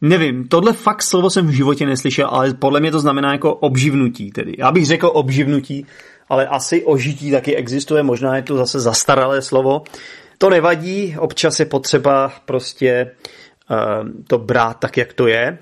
Nevím, 0.00 0.48
tohle 0.48 0.72
fakt 0.72 1.02
slovo 1.02 1.30
jsem 1.30 1.46
v 1.46 1.50
životě 1.50 1.86
neslyšel, 1.86 2.28
ale 2.32 2.54
podle 2.54 2.80
mě 2.80 2.90
to 2.90 3.00
znamená 3.00 3.32
jako 3.32 3.54
obživnutí 3.54 4.30
tedy. 4.30 4.54
Já 4.58 4.72
bych 4.72 4.86
řekl 4.86 5.10
obživnutí, 5.14 5.86
ale 6.28 6.46
asi 6.46 6.84
ožití 6.84 7.30
taky 7.30 7.56
existuje, 7.56 8.02
možná 8.02 8.36
je 8.36 8.42
to 8.42 8.56
zase 8.56 8.80
zastaralé 8.80 9.42
slovo. 9.42 9.82
To 10.38 10.50
nevadí, 10.50 11.16
občas 11.18 11.60
je 11.60 11.66
potřeba 11.66 12.32
prostě 12.44 13.10
uh, 13.70 14.08
to 14.26 14.38
brát 14.38 14.74
tak, 14.74 14.96
jak 14.96 15.12
to 15.12 15.26
je. 15.26 15.58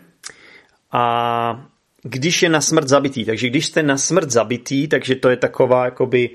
A 0.93 1.67
když 2.02 2.43
je 2.43 2.49
na 2.49 2.61
smrt 2.61 2.88
zabitý, 2.88 3.25
takže 3.25 3.50
když 3.50 3.67
jste 3.67 3.83
na 3.83 3.99
smrt 3.99 4.31
zabitý, 4.31 4.88
takže 4.88 5.14
to 5.14 5.28
je 5.28 5.37
taková 5.37 5.85
jakoby 5.85 6.31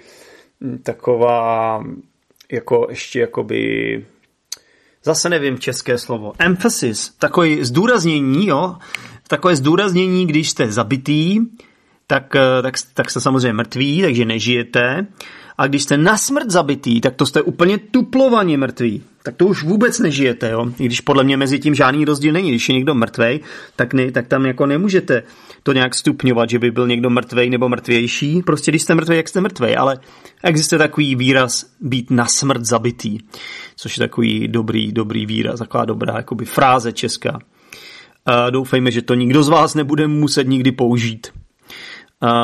taková 0.83 1.83
jako 2.51 2.87
ještě 2.89 3.19
jakoby 3.19 4.05
zase 5.03 5.29
nevím 5.29 5.59
české 5.59 5.97
slovo, 5.97 6.33
emphasis, 6.39 7.13
takové 7.19 7.65
zdůraznění, 7.65 8.47
jo, 8.47 8.75
takové 9.27 9.55
zdůraznění, 9.55 10.27
když 10.27 10.49
jste 10.49 10.71
zabitý, 10.71 11.39
tak, 12.07 12.35
eh, 12.35 12.61
tak, 12.61 12.75
tak 12.93 13.09
jste 13.09 13.21
samozřejmě 13.21 13.53
mrtví, 13.53 14.01
takže 14.01 14.25
nežijete. 14.25 15.07
A 15.57 15.67
když 15.67 15.83
jste 15.83 15.97
na 15.97 16.17
smrt 16.17 16.51
zabitý, 16.51 17.01
tak 17.01 17.15
to 17.15 17.25
jste 17.25 17.41
úplně 17.41 17.77
tuplovaně 17.77 18.57
mrtví. 18.57 19.03
Tak 19.23 19.35
to 19.35 19.45
už 19.45 19.63
vůbec 19.63 19.99
nežijete, 19.99 20.49
jo. 20.49 20.65
I 20.79 20.85
když 20.85 21.01
podle 21.01 21.23
mě 21.23 21.37
mezi 21.37 21.59
tím 21.59 21.75
žádný 21.75 22.05
rozdíl 22.05 22.33
není. 22.33 22.49
Když 22.49 22.69
je 22.69 22.75
někdo 22.75 22.95
mrtvej, 22.95 23.39
tak, 23.75 23.93
ne, 23.93 24.11
tak 24.11 24.27
tam 24.27 24.45
jako 24.45 24.65
nemůžete 24.65 25.23
to 25.63 25.73
nějak 25.73 25.95
stupňovat, 25.95 26.49
že 26.49 26.59
by 26.59 26.71
byl 26.71 26.87
někdo 26.87 27.09
mrtvej 27.09 27.49
nebo 27.49 27.69
mrtvější. 27.69 28.41
Prostě 28.41 28.71
když 28.71 28.81
jste 28.81 28.95
mrtvej, 28.95 29.17
jak 29.17 29.27
jste 29.27 29.41
mrtvej. 29.41 29.77
Ale 29.77 29.97
existuje 30.43 30.79
takový 30.79 31.15
výraz 31.15 31.65
být 31.81 32.11
na 32.11 32.25
smrt 32.25 32.65
zabitý, 32.65 33.17
což 33.75 33.97
je 33.97 34.07
takový 34.07 34.47
dobrý, 34.47 34.91
dobrý 34.91 35.25
výraz, 35.25 35.59
taková 35.59 35.85
dobrá 35.85 36.17
jakoby 36.17 36.45
fráze 36.45 36.91
česká. 36.91 37.39
A 38.25 38.49
doufejme, 38.49 38.91
že 38.91 39.01
to 39.01 39.13
nikdo 39.13 39.43
z 39.43 39.49
vás 39.49 39.75
nebude 39.75 40.07
muset 40.07 40.47
nikdy 40.47 40.71
použít. 40.71 41.27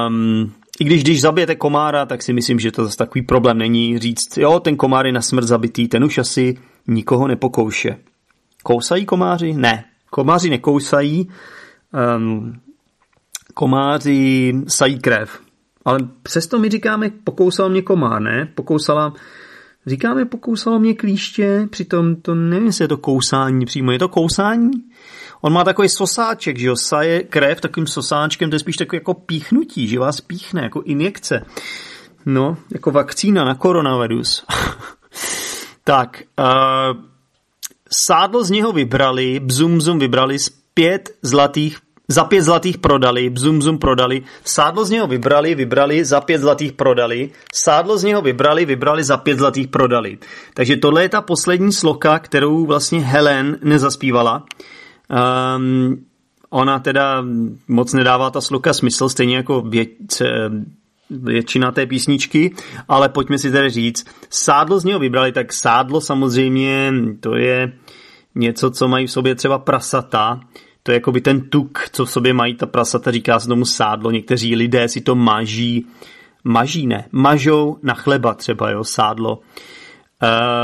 Um, 0.08 0.52
I 0.80 0.84
když 0.84 1.04
když 1.04 1.22
zabijete 1.22 1.56
komára, 1.56 2.06
tak 2.06 2.24
si 2.24 2.34
myslím, 2.34 2.60
že 2.60 2.72
to 2.72 2.84
zase 2.84 2.98
takový 2.98 3.22
problém 3.22 3.58
není 3.58 4.00
říct, 4.00 4.38
jo, 4.38 4.60
ten 4.60 4.76
komár 4.76 5.06
je 5.06 5.12
na 5.12 5.22
smrt 5.22 5.48
zabitý, 5.48 5.88
ten 5.88 6.04
už 6.04 6.18
asi 6.18 6.58
nikoho 6.90 7.28
nepokouše. 7.28 7.98
Kousají 8.64 9.06
komáři? 9.06 9.54
Ne. 9.54 9.86
Komáři 10.10 10.50
nekousají, 10.50 11.30
um, 12.18 12.54
komáři 13.54 14.54
sají 14.68 15.00
krev. 15.00 15.40
Ale 15.86 16.00
přesto 16.24 16.60
my 16.60 16.70
říkáme, 16.70 17.10
pokousal 17.24 17.70
mě 17.70 17.82
komár, 17.82 18.22
ne? 18.22 18.52
Pokousala, 18.56 19.14
říkáme, 19.86 20.26
pokousalo 20.26 20.80
mě 20.80 20.94
klíště, 20.94 21.68
přitom 21.70 22.16
to 22.16 22.36
nevím, 22.36 22.66
jestli 22.66 22.84
je 22.84 22.88
to 22.88 22.98
kousání 22.98 23.66
přímo, 23.66 23.92
je 23.92 24.00
to 24.00 24.10
kousání? 24.10 24.72
On 25.42 25.54
má 25.54 25.64
takový 25.64 25.90
sosáček, 25.90 26.58
že 26.58 26.68
jo, 26.68 26.76
saje 26.76 27.24
krev 27.24 27.62
takovým 27.62 27.88
sosáčkem, 27.88 28.50
to 28.50 28.56
je 28.56 28.60
spíš 28.60 28.78
takový 28.78 28.98
jako 28.98 29.14
píchnutí, 29.14 29.88
že 29.88 30.00
vás 30.00 30.22
píchne, 30.22 30.62
jako 30.62 30.82
injekce. 30.82 31.46
No, 32.26 32.58
jako 32.74 32.92
vakcína 32.92 33.44
na 33.44 33.56
koronavirus. 33.56 34.46
tak, 35.90 36.24
uh, 36.40 37.02
sádlo 38.06 38.44
z 38.44 38.50
něho 38.50 38.72
vybrali, 38.72 39.40
bzum 39.40 39.82
zum 39.82 40.00
vybrali 40.00 40.40
z 40.40 40.50
pět 40.74 41.10
zlatých 41.22 41.78
za 42.12 42.24
pět 42.24 42.42
zlatých 42.42 42.78
prodali, 42.78 43.30
bzum 43.30 43.62
zum 43.62 43.78
prodali, 43.78 44.24
sádlo 44.44 44.86
z 44.86 44.90
něho 44.90 45.08
vybrali, 45.08 45.56
vybrali, 45.56 46.06
za 46.06 46.22
pět 46.22 46.42
zlatých 46.42 46.74
prodali, 46.74 47.30
sádlo 47.54 47.98
z 47.98 48.04
něho 48.04 48.22
vybrali, 48.22 48.66
vybrali, 48.66 49.04
za 49.04 49.18
pět 49.18 49.40
zlatých 49.40 49.68
prodali. 49.68 50.18
Takže 50.54 50.78
tohle 50.78 51.02
je 51.02 51.10
ta 51.10 51.22
poslední 51.22 51.74
sloka, 51.74 52.20
kterou 52.20 52.66
vlastně 52.66 53.00
Helen 53.00 53.58
nezaspívala. 53.62 54.44
Um, 55.58 56.06
ona 56.50 56.80
teda 56.80 57.24
moc 57.68 57.94
nedává 57.94 58.30
ta 58.30 58.42
sluka 58.42 58.74
smysl, 58.74 59.10
stejně 59.10 59.36
jako 59.36 59.62
věc, 59.62 60.22
většina 61.10 61.72
té 61.72 61.86
písničky, 61.86 62.56
ale 62.88 63.10
pojďme 63.10 63.38
si 63.38 63.52
tedy 63.52 63.70
říct, 63.70 64.06
sádlo 64.30 64.80
z 64.80 64.84
něho 64.84 65.00
vybrali, 65.00 65.32
tak 65.32 65.54
sádlo 65.54 66.02
samozřejmě 66.02 66.94
to 67.20 67.36
je 67.36 67.74
něco, 68.36 68.72
co 68.72 68.88
mají 68.88 69.08
v 69.08 69.12
sobě 69.12 69.36
třeba 69.36 69.60
prasata, 69.60 70.40
to 70.84 70.92
je 70.92 70.94
jako 70.94 71.12
by 71.12 71.22
ten 71.22 71.42
tuk, 71.42 71.90
co 71.92 72.06
v 72.06 72.12
sobě 72.12 72.34
mají 72.34 72.56
ta 72.56 72.66
prasata, 72.66 73.12
říká 73.12 73.40
se 73.40 73.48
tomu 73.48 73.66
sádlo, 73.66 74.12
někteří 74.12 74.56
lidé 74.56 74.88
si 74.88 75.02
to 75.02 75.16
maží, 75.16 75.86
maží 76.44 76.88
ne, 76.88 77.06
mažou 77.12 77.78
na 77.84 77.94
chleba 77.94 78.34
třeba, 78.34 78.70
jo, 78.70 78.84
sádlo. 78.84 79.40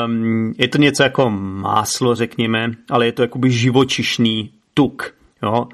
Um, 0.05 0.53
je 0.57 0.67
to 0.67 0.77
něco 0.77 1.03
jako 1.03 1.29
máslo, 1.29 2.15
řekněme, 2.15 2.71
ale 2.89 3.05
je 3.05 3.11
to 3.11 3.21
jakoby 3.21 3.51
živočišný 3.51 4.51
tuk. 4.73 5.13
Jo? 5.43 5.67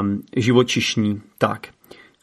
Um, 0.00 0.22
živočišný, 0.36 1.20
tak. 1.38 1.68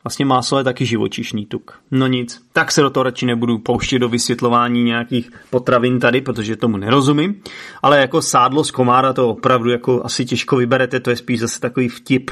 Vlastně 0.03 0.25
máslo 0.25 0.58
je 0.58 0.63
taky 0.63 0.86
živočišný 0.86 1.46
tuk. 1.46 1.79
No 1.91 2.08
nic, 2.08 2.41
tak 2.53 2.72
se 2.72 2.81
do 2.81 2.89
toho 2.89 3.03
radši 3.03 3.25
nebudu 3.25 3.58
pouštět 3.58 4.00
do 4.00 4.10
vysvětlování 4.10 4.84
nějakých 4.84 5.31
potravin 5.50 6.00
tady, 6.00 6.22
protože 6.22 6.55
tomu 6.55 6.77
nerozumím. 6.77 7.41
Ale 7.81 8.00
jako 8.00 8.22
sádlo 8.22 8.63
z 8.63 8.72
komára 8.72 9.13
to 9.13 9.29
opravdu 9.29 9.70
jako 9.70 10.01
asi 10.05 10.25
těžko 10.25 10.58
vyberete, 10.58 11.00
to 11.00 11.10
je 11.10 11.15
spíš 11.15 11.39
zase 11.39 11.60
takový 11.60 11.89
vtip. 11.89 12.31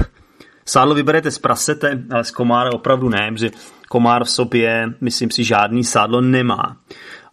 Sádlo 0.66 0.94
vyberete 0.94 1.30
z 1.30 1.38
prasete, 1.38 2.02
ale 2.10 2.24
z 2.24 2.30
komára 2.30 2.72
opravdu 2.72 3.08
ne, 3.08 3.32
protože 3.32 3.50
komár 3.88 4.24
v 4.24 4.30
sobě, 4.30 4.94
myslím 5.00 5.30
si, 5.30 5.44
žádný 5.44 5.84
sádlo 5.84 6.20
nemá. 6.20 6.76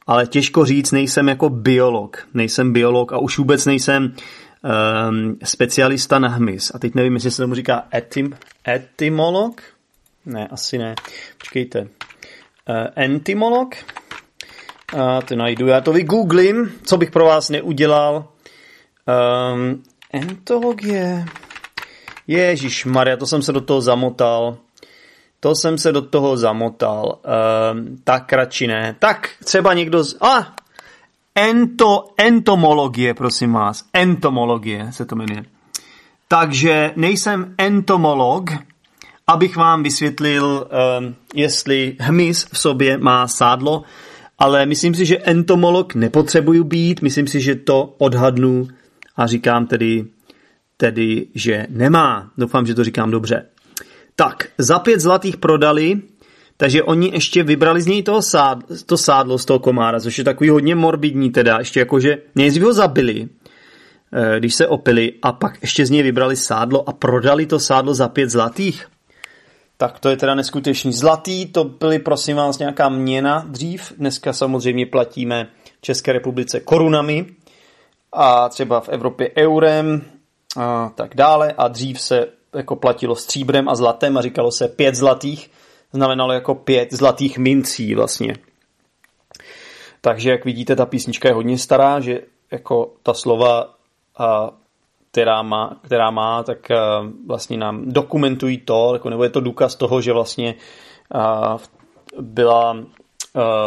Ale 0.07 0.27
těžko 0.27 0.65
říct, 0.65 0.91
nejsem 0.91 1.27
jako 1.27 1.49
biolog. 1.49 2.27
Nejsem 2.33 2.73
biolog 2.73 3.13
a 3.13 3.17
už 3.17 3.37
vůbec 3.37 3.65
nejsem 3.65 4.03
um, 4.03 5.37
specialista 5.43 6.19
na 6.19 6.27
hmyz. 6.27 6.71
A 6.75 6.79
teď 6.79 6.95
nevím, 6.95 7.13
jestli 7.13 7.31
se 7.31 7.41
tomu 7.41 7.55
říká 7.55 7.83
etym, 7.93 8.33
etymolog? 8.67 9.61
Ne, 10.27 10.47
asi 10.47 10.77
ne. 10.77 10.95
Počkejte. 11.37 11.79
Uh, 11.81 11.87
entomolog? 12.95 13.75
A 14.97 15.21
to 15.21 15.35
najdu, 15.35 15.67
já 15.67 15.81
to 15.81 15.93
vygooglím, 15.93 16.71
co 16.83 16.97
bych 16.97 17.11
pro 17.11 17.25
vás 17.25 17.49
neudělal. 17.49 18.27
Um, 19.53 19.83
entologie. 20.13 21.25
Ježíš 22.27 22.85
Maria, 22.85 23.17
to 23.17 23.25
jsem 23.25 23.41
se 23.41 23.53
do 23.53 23.61
toho 23.61 23.81
zamotal. 23.81 24.57
To 25.39 25.55
jsem 25.55 25.77
se 25.77 25.91
do 25.91 26.01
toho 26.01 26.37
zamotal. 26.37 27.19
Um, 27.73 27.97
tak 28.03 28.33
radši 28.33 28.67
ne. 28.67 28.95
Tak 28.99 29.29
třeba 29.43 29.73
někdo 29.73 30.03
z... 30.03 30.17
A! 30.21 30.37
Ah, 30.37 30.45
ento, 31.35 32.07
entomologie, 32.17 33.13
prosím 33.13 33.53
vás. 33.53 33.83
Entomologie 33.93 34.91
se 34.91 35.05
to 35.05 35.15
jmenuje. 35.15 35.45
Takže 36.27 36.93
nejsem 36.95 37.55
entomolog, 37.57 38.49
abych 39.27 39.55
vám 39.55 39.83
vysvětlil, 39.83 40.67
um, 40.99 41.15
jestli 41.35 41.95
hmyz 41.99 42.47
v 42.51 42.57
sobě 42.57 42.97
má 42.97 43.27
sádlo, 43.27 43.83
ale 44.39 44.65
myslím 44.65 44.95
si, 44.95 45.05
že 45.05 45.17
entomolog 45.17 45.95
nepotřebuju 45.95 46.63
být, 46.63 47.01
myslím 47.01 47.27
si, 47.27 47.41
že 47.41 47.55
to 47.55 47.95
odhadnu 47.97 48.67
a 49.15 49.27
říkám 49.27 49.67
tedy, 49.67 50.05
tedy, 50.77 51.27
že 51.35 51.67
nemá. 51.69 52.31
Doufám, 52.37 52.65
že 52.65 52.75
to 52.75 52.83
říkám 52.83 53.11
dobře. 53.11 53.45
Tak, 54.15 54.47
za 54.57 54.79
pět 54.79 54.99
zlatých 54.99 55.37
prodali, 55.37 56.01
takže 56.57 56.83
oni 56.83 57.11
ještě 57.13 57.43
vybrali 57.43 57.81
z 57.81 57.87
něj 57.87 58.03
toho 58.03 58.21
sád, 58.21 58.59
to 58.85 58.97
sádlo 58.97 59.37
z 59.37 59.45
toho 59.45 59.59
komára, 59.59 59.99
což 59.99 60.17
je 60.17 60.23
takový 60.23 60.49
hodně 60.49 60.75
morbidní 60.75 61.31
teda, 61.31 61.59
ještě 61.59 61.79
jakože 61.79 62.17
nejdřív 62.35 62.63
ho 62.63 62.73
zabili, 62.73 63.27
eh, 64.13 64.39
když 64.39 64.55
se 64.55 64.67
opili 64.67 65.13
a 65.21 65.31
pak 65.31 65.61
ještě 65.61 65.85
z 65.85 65.89
něj 65.89 66.03
vybrali 66.03 66.35
sádlo 66.35 66.89
a 66.89 66.93
prodali 66.93 67.45
to 67.45 67.59
sádlo 67.59 67.93
za 67.93 68.07
pět 68.07 68.29
zlatých. 68.29 68.87
Tak 69.77 69.99
to 69.99 70.09
je 70.09 70.17
teda 70.17 70.35
neskutečný. 70.35 70.93
Zlatý, 70.93 71.45
to 71.45 71.63
byly 71.63 71.99
prosím 71.99 72.37
vás 72.37 72.59
nějaká 72.59 72.89
měna 72.89 73.45
dřív. 73.47 73.93
Dneska 73.97 74.33
samozřejmě 74.33 74.85
platíme 74.85 75.47
v 75.77 75.81
České 75.81 76.13
republice 76.13 76.59
korunami 76.59 77.25
a 78.11 78.49
třeba 78.49 78.81
v 78.81 78.89
Evropě 78.89 79.31
eurem 79.37 80.01
a 80.57 80.89
tak 80.95 81.15
dále. 81.15 81.53
A 81.57 81.67
dřív 81.67 82.01
se 82.01 82.27
jako 82.55 82.75
platilo 82.75 83.15
stříbrem 83.15 83.69
a 83.69 83.75
zlatem 83.75 84.17
a 84.17 84.21
říkalo 84.21 84.51
se 84.51 84.67
pět 84.67 84.95
zlatých. 84.95 85.51
Znamenalo 85.93 86.33
jako 86.33 86.55
pět 86.55 86.93
zlatých 86.93 87.37
mincí 87.37 87.95
vlastně. 87.95 88.35
Takže 90.01 90.29
jak 90.29 90.45
vidíte, 90.45 90.75
ta 90.75 90.85
písnička 90.85 91.27
je 91.27 91.33
hodně 91.33 91.57
stará, 91.57 91.99
že 91.99 92.21
jako 92.51 92.93
ta 93.03 93.13
slova 93.13 93.73
a 94.17 94.51
která 95.17 95.41
má, 95.41 95.79
která 95.85 96.11
má 96.11 96.43
tak 96.43 96.57
uh, 96.69 97.09
vlastně 97.27 97.57
nám 97.57 97.91
dokumentují 97.91 98.57
to, 98.57 98.89
jako, 98.93 99.09
nebo 99.09 99.23
je 99.23 99.29
to 99.29 99.39
důkaz 99.39 99.75
toho, 99.75 100.01
že 100.01 100.13
vlastně 100.13 100.55
uh, 101.15 101.57
byla 102.21 102.71
uh, 102.73 102.83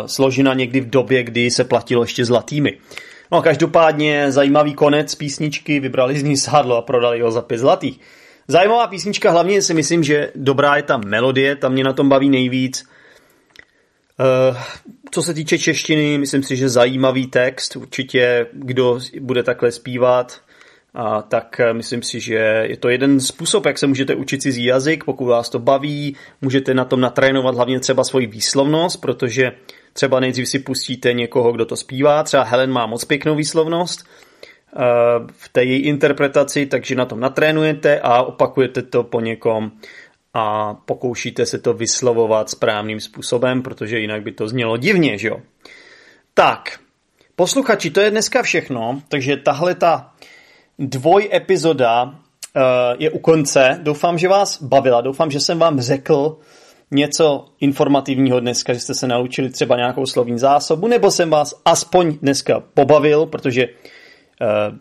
složena 0.07 0.55
někdy 0.55 0.81
v 0.81 0.91
době, 0.91 1.23
kdy 1.23 1.51
se 1.51 1.65
platilo 1.65 2.03
ještě 2.03 2.25
zlatými. 2.25 2.79
No 3.33 3.43
každopádně 3.43 4.33
zajímavý 4.33 4.75
konec 4.75 5.15
písničky, 5.15 5.81
vybrali 5.81 6.19
z 6.19 6.23
ní 6.23 6.37
sádlo 6.37 6.77
a 6.77 6.83
prodali 6.83 7.21
ho 7.21 7.31
za 7.31 7.43
pět 7.43 7.59
zlatých. 7.59 8.01
Zajímavá 8.49 8.87
písnička, 8.87 9.31
hlavně 9.31 9.63
si 9.63 9.75
myslím, 9.75 10.05
že 10.05 10.33
dobrá 10.35 10.77
je 10.77 10.83
ta 10.83 10.97
melodie, 10.97 11.57
tam 11.57 11.73
mě 11.73 11.85
na 11.85 11.93
tom 11.93 12.09
baví 12.09 12.31
nejvíc. 12.31 12.89
Co 15.11 15.23
se 15.23 15.35
týče 15.35 15.59
češtiny, 15.59 16.19
myslím 16.19 16.43
si, 16.43 16.57
že 16.57 16.69
zajímavý 16.69 17.27
text, 17.27 17.77
určitě 17.77 18.47
kdo 18.53 18.99
bude 19.21 19.43
takhle 19.43 19.73
zpívat, 19.73 20.41
a 20.95 21.23
tak 21.23 21.61
eh, 21.61 21.73
myslím 21.73 22.03
si, 22.03 22.21
že 22.21 22.35
je 22.69 22.77
to 22.77 22.89
jeden 22.89 23.21
způsob, 23.21 23.67
jak 23.67 23.79
se 23.79 23.87
můžete 23.87 24.15
učit 24.15 24.43
cizí 24.43 24.65
jazyk, 24.65 25.05
pokud 25.05 25.27
vás 25.27 25.51
to 25.51 25.59
baví, 25.59 26.17
můžete 26.41 26.75
na 26.75 26.85
tom 26.85 27.01
natrénovat 27.01 27.55
hlavně 27.55 27.81
třeba 27.81 28.05
svoji 28.05 28.27
výslovnost, 28.27 29.01
protože 29.01 29.53
třeba 29.93 30.21
nejdřív 30.21 30.49
si 30.49 30.59
pustíte 30.59 31.13
někoho, 31.13 31.53
kdo 31.53 31.67
to 31.67 31.77
zpívá, 31.77 32.23
třeba 32.23 32.43
Helen 32.43 32.71
má 32.71 32.87
moc 32.87 33.05
pěknou 33.05 33.37
výslovnost 33.37 34.05
eh, 34.07 34.81
v 35.33 35.49
té 35.49 35.65
její 35.65 35.81
interpretaci, 35.81 36.67
takže 36.67 36.95
na 36.95 37.05
tom 37.05 37.21
natrénujete 37.21 38.01
a 38.01 38.23
opakujete 38.23 38.83
to 38.83 39.03
po 39.05 39.21
někom 39.21 39.73
a 40.35 40.75
pokoušíte 40.75 41.47
se 41.47 41.59
to 41.59 41.75
vyslovovat 41.75 42.51
správným 42.51 43.01
způsobem, 43.01 43.63
protože 43.63 43.99
jinak 43.99 44.23
by 44.23 44.33
to 44.33 44.49
znělo 44.49 44.77
divně, 44.77 45.19
že 45.19 45.29
jo? 45.29 45.41
Tak, 46.35 46.79
posluchači, 47.37 47.91
to 47.91 48.01
je 48.01 48.11
dneska 48.11 48.43
všechno, 48.43 49.03
takže 49.09 49.37
tahle 49.37 49.75
ta 49.75 50.13
dvoj 50.81 51.29
epizoda 51.33 52.03
uh, 52.05 52.13
je 52.99 53.11
u 53.11 53.19
konce. 53.19 53.79
Doufám, 53.83 54.19
že 54.19 54.29
vás 54.29 54.63
bavila, 54.63 55.01
doufám, 55.01 55.31
že 55.31 55.41
jsem 55.41 55.59
vám 55.59 55.81
řekl 55.81 56.39
něco 56.91 57.45
informativního 57.61 58.41
dneska, 58.41 58.73
že 58.73 58.81
jste 58.81 58.95
se 58.95 59.07
naučili 59.07 59.51
třeba 59.51 59.77
nějakou 59.77 60.07
slovní 60.07 60.39
zásobu, 60.39 60.87
nebo 60.87 61.11
jsem 61.11 61.31
vás 61.31 61.55
aspoň 61.65 62.19
dneska 62.23 62.63
pobavil, 62.75 63.27
protože 63.27 63.67
uh, 63.67 64.79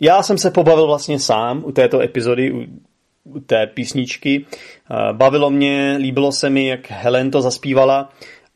já 0.00 0.22
jsem 0.22 0.38
se 0.38 0.50
pobavil 0.50 0.86
vlastně 0.86 1.18
sám 1.18 1.62
u 1.64 1.72
této 1.72 2.00
epizody, 2.00 2.52
u, 2.52 3.40
té 3.40 3.66
písničky. 3.66 4.44
Uh, 4.90 5.16
bavilo 5.16 5.50
mě, 5.50 5.96
líbilo 6.00 6.32
se 6.32 6.50
mi, 6.50 6.66
jak 6.66 6.90
Helen 6.90 7.30
to 7.30 7.42
zaspívala 7.42 8.08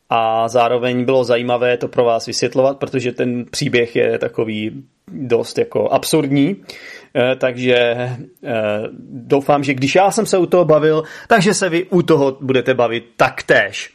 a 0.09 0.47
zároveň 0.47 1.05
bylo 1.05 1.23
zajímavé 1.23 1.77
to 1.77 1.87
pro 1.87 2.03
vás 2.03 2.25
vysvětlovat, 2.25 2.77
protože 2.77 3.11
ten 3.11 3.45
příběh 3.51 3.95
je 3.95 4.19
takový 4.19 4.83
dost 5.11 5.57
jako 5.57 5.89
absurdní, 5.89 6.55
eh, 7.15 7.35
takže 7.35 7.75
eh, 7.75 8.19
doufám, 9.09 9.63
že 9.63 9.73
když 9.73 9.95
já 9.95 10.11
jsem 10.11 10.25
se 10.25 10.37
u 10.37 10.45
toho 10.45 10.65
bavil, 10.65 11.03
takže 11.27 11.53
se 11.53 11.69
vy 11.69 11.83
u 11.83 12.01
toho 12.01 12.37
budete 12.41 12.73
bavit 12.73 13.03
taktéž. 13.17 13.93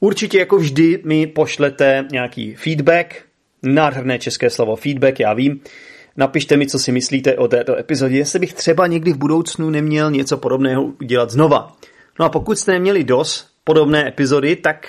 Určitě 0.00 0.38
jako 0.38 0.56
vždy 0.56 1.02
mi 1.04 1.26
pošlete 1.26 2.06
nějaký 2.12 2.54
feedback, 2.54 3.14
nádherné 3.62 4.18
české 4.18 4.50
slovo 4.50 4.76
feedback, 4.76 5.20
já 5.20 5.32
vím, 5.32 5.60
Napište 6.16 6.56
mi, 6.56 6.66
co 6.66 6.78
si 6.78 6.92
myslíte 6.92 7.36
o 7.36 7.48
této 7.48 7.76
epizodě, 7.76 8.16
jestli 8.16 8.38
bych 8.38 8.52
třeba 8.52 8.86
někdy 8.86 9.12
v 9.12 9.18
budoucnu 9.18 9.70
neměl 9.70 10.10
něco 10.10 10.36
podobného 10.36 10.82
udělat 11.00 11.30
znova. 11.30 11.72
No 12.18 12.26
a 12.26 12.28
pokud 12.28 12.58
jste 12.58 12.72
neměli 12.72 13.04
dost 13.04 13.48
podobné 13.64 14.08
epizody, 14.08 14.56
tak 14.56 14.88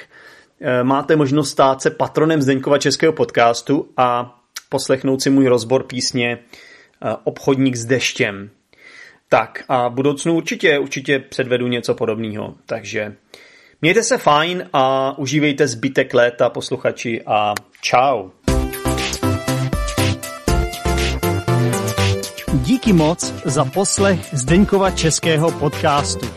eh, 0.62 0.84
máte 0.84 1.16
možnost 1.16 1.50
stát 1.50 1.82
se 1.82 1.90
patronem 1.90 2.42
Zdeňkova 2.42 2.78
českého 2.78 3.14
podcastu 3.14 3.90
a 3.98 4.38
poslechnout 4.72 5.22
si 5.22 5.30
můj 5.30 5.48
rozbor 5.48 5.84
písně 5.84 6.32
eh, 6.32 7.16
Obchodník 7.24 7.76
s 7.76 7.86
deštěm. 7.86 8.50
Tak 9.30 9.64
a 9.68 9.88
v 9.88 9.94
budoucnu 9.94 10.36
určitě, 10.36 10.80
určitě 10.80 11.20
předvedu 11.20 11.68
něco 11.68 11.96
podobného. 11.96 12.56
Takže 12.66 13.16
mějte 13.82 14.04
se 14.04 14.18
fajn 14.18 14.70
a 14.74 15.18
užívejte 15.18 15.68
zbytek 15.68 16.14
léta 16.14 16.50
posluchači 16.50 17.22
a 17.26 17.54
čau. 17.82 18.30
Díky 22.54 22.94
moc 22.94 23.34
za 23.46 23.66
poslech 23.66 24.20
Zdeňkova 24.34 24.92
českého 24.92 25.52
podcastu. 25.52 26.28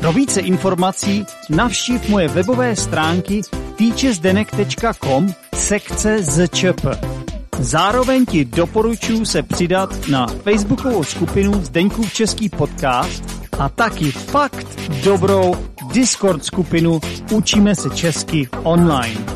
Pro 0.00 0.12
více 0.12 0.40
informací 0.40 1.24
navštív 1.50 2.08
moje 2.08 2.28
webové 2.28 2.76
stránky 2.76 3.40
teachersdenek.com 3.78 5.34
sekce 5.54 6.22
zčp. 6.22 7.15
Zároveň 7.60 8.26
ti 8.26 8.44
doporučuji 8.44 9.26
se 9.26 9.42
přidat 9.42 10.08
na 10.08 10.26
facebookovou 10.26 11.04
skupinu 11.04 11.64
Zdeňkův 11.64 12.12
Český 12.12 12.48
podcast 12.48 13.22
a 13.58 13.68
taky 13.68 14.10
fakt 14.10 14.66
dobrou 15.04 15.56
Discord 15.92 16.44
skupinu 16.44 17.00
Učíme 17.32 17.74
se 17.74 17.90
česky 17.90 18.48
online. 18.62 19.35